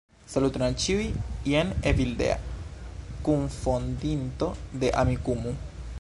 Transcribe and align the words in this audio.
Saluton 0.31 0.63
al 0.67 0.77
ĉiuj! 0.83 1.03
Jen 1.51 1.69
Evildea, 1.91 2.39
kunfondinto 3.29 4.53
de 4.85 4.95
Amikumu! 5.03 5.55